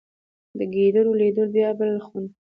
د 0.57 0.59
ګېډړو 0.73 1.11
لیدو 1.21 1.43
بیا 1.53 1.69
بېل 1.77 1.97
خوند 2.05 2.27
وکړ. 2.29 2.37